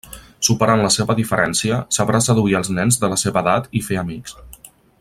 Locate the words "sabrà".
1.97-2.21